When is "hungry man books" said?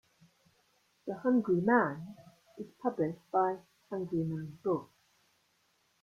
3.91-4.89